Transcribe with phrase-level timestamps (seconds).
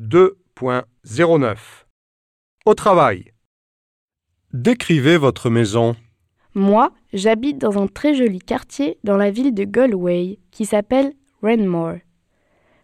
[0.00, 1.56] 2.09
[2.66, 3.26] Au travail.
[4.52, 5.94] Décrivez votre maison.
[6.56, 11.12] Moi, j'habite dans un très joli quartier dans la ville de Galway qui s'appelle
[11.42, 11.98] Renmore.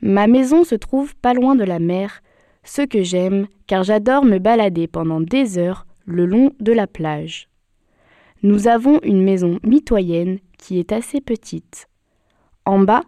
[0.00, 2.22] Ma maison se trouve pas loin de la mer,
[2.62, 7.50] ce que j'aime car j'adore me balader pendant des heures le long de la plage.
[8.42, 11.86] Nous avons une maison mitoyenne qui est assez petite.
[12.64, 13.02] En bas,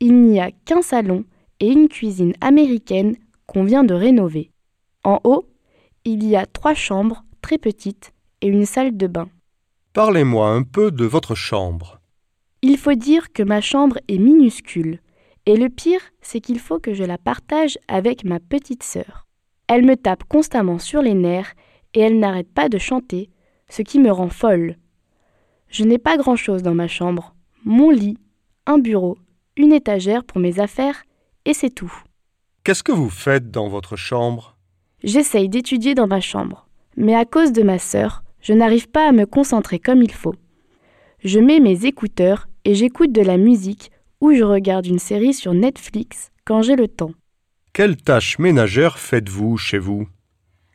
[0.00, 1.24] il n'y a qu'un salon
[1.60, 3.14] et une cuisine américaine
[3.48, 4.52] qu'on vient de rénover.
[5.02, 5.48] En haut,
[6.04, 8.12] il y a trois chambres très petites
[8.42, 9.28] et une salle de bain.
[9.94, 12.00] Parlez-moi un peu de votre chambre.
[12.62, 15.00] Il faut dire que ma chambre est minuscule,
[15.46, 19.26] et le pire, c'est qu'il faut que je la partage avec ma petite sœur.
[19.66, 21.54] Elle me tape constamment sur les nerfs
[21.94, 23.30] et elle n'arrête pas de chanter,
[23.68, 24.76] ce qui me rend folle.
[25.68, 27.34] Je n'ai pas grand-chose dans ma chambre.
[27.64, 28.18] Mon lit,
[28.66, 29.18] un bureau,
[29.56, 31.02] une étagère pour mes affaires,
[31.44, 31.92] et c'est tout.
[32.64, 34.56] Qu'est-ce que vous faites dans votre chambre?
[35.02, 39.12] J'essaye d'étudier dans ma chambre, mais à cause de ma sœur, je n'arrive pas à
[39.12, 40.34] me concentrer comme il faut.
[41.24, 45.54] Je mets mes écouteurs et j'écoute de la musique ou je regarde une série sur
[45.54, 47.12] Netflix quand j'ai le temps.
[47.72, 50.08] Quelles tâches ménagères faites-vous chez vous?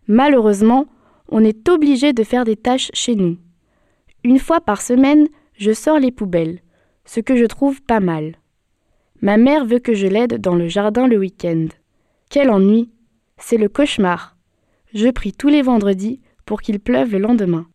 [0.07, 0.87] Malheureusement,
[1.29, 3.37] on est obligé de faire des tâches chez nous.
[4.23, 6.59] Une fois par semaine, je sors les poubelles,
[7.05, 8.35] ce que je trouve pas mal.
[9.21, 11.67] Ma mère veut que je l'aide dans le jardin le week-end.
[12.33, 12.89] Quel ennui
[13.37, 14.35] C'est le cauchemar.
[14.91, 17.67] Je prie tous les vendredis pour qu'il pleuve le lendemain.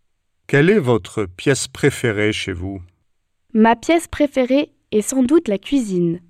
[0.49, 2.83] Quelle est votre pièce préférée chez vous?
[3.55, 6.21] Ma pièce préférée est sans doute la cuisine.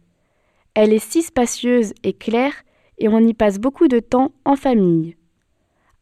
[0.75, 2.53] Elle est si spacieuse et claire
[2.99, 5.17] et on y passe beaucoup de temps en famille.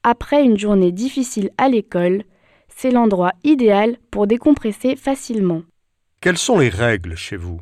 [0.03, 2.25] Après une journée difficile à l'école,
[2.67, 5.63] c'est l'endroit idéal pour décompresser facilement.
[6.21, 7.61] Quelles sont les règles chez vous?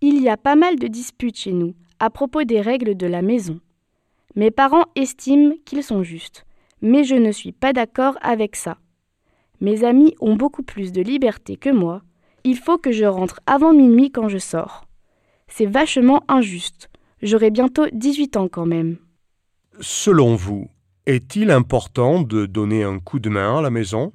[0.00, 3.22] Il y a pas mal de disputes chez nous à propos des règles de la
[3.22, 3.58] maison.
[4.38, 6.46] Mes parents estiment qu'ils sont justes,
[6.80, 8.78] mais je ne suis pas d'accord avec ça.
[9.60, 12.02] Mes amis ont beaucoup plus de liberté que moi.
[12.44, 14.84] Il faut que je rentre avant minuit quand je sors.
[15.48, 16.88] C'est vachement injuste.
[17.20, 18.98] J'aurai bientôt 18 ans quand même.
[19.80, 20.68] Selon vous,
[21.06, 24.12] est-il important de donner un coup de main à la maison?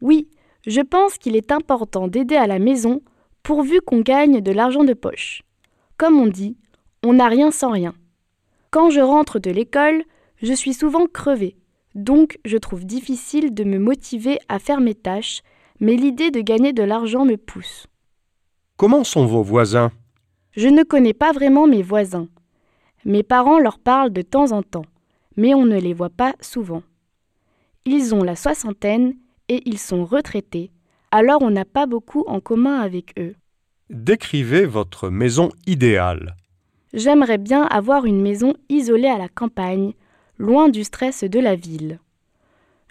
[0.00, 0.30] Oui,
[0.66, 3.02] je pense qu'il est important d'aider à la maison
[3.42, 5.42] pourvu qu'on gagne de l'argent de poche.
[5.98, 6.56] Comme on dit,
[7.04, 7.92] on n'a rien sans rien.
[8.70, 10.04] Quand je rentre de l'école,
[10.40, 11.56] je suis souvent crevée,
[11.96, 15.42] donc je trouve difficile de me motiver à faire mes tâches,
[15.80, 17.88] mais l'idée de gagner de l'argent me pousse.
[18.76, 19.90] Comment sont vos voisins?
[20.52, 22.28] Je ne connais pas vraiment mes voisins.
[23.04, 24.86] Mes parents leur parlent de temps en temps,
[25.36, 26.84] mais on ne les voit pas souvent.
[27.86, 29.14] Ils ont la soixantaine
[29.48, 30.70] et ils sont retraités,
[31.10, 33.34] alors on n'a pas beaucoup en commun avec eux.
[33.88, 36.36] Décrivez votre maison idéale.
[36.92, 39.92] J'aimerais bien avoir une maison isolée à la campagne,
[40.38, 42.00] loin du stress de la ville.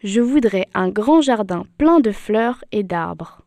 [0.03, 3.41] Je voudrais un grand jardin plein de fleurs et d'arbres.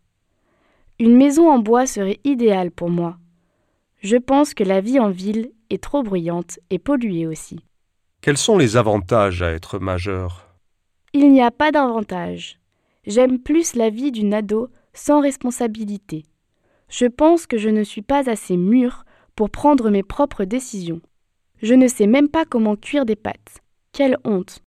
[0.99, 3.17] Une maison en bois serait idéale pour moi.
[4.03, 7.61] Je pense que la vie en ville est trop bruyante et polluée aussi.
[8.21, 10.49] Quels sont les avantages à être majeur?
[11.15, 12.59] Il n'y a pas d'avantage.
[13.07, 16.25] J'aime plus la vie d'une ado sans responsabilité.
[16.89, 19.05] Je pense que je ne suis pas assez mûre
[19.37, 21.01] pour prendre mes propres décisions.
[21.63, 23.63] Je ne sais même pas comment cuire des pâtes.
[23.93, 24.63] Quelle honte.